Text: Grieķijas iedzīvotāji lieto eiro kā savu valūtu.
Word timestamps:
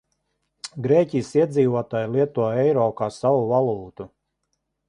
Grieķijas 0.85 1.29
iedzīvotāji 1.41 2.09
lieto 2.15 2.49
eiro 2.65 2.89
kā 3.03 3.13
savu 3.21 3.47
valūtu. 3.55 4.13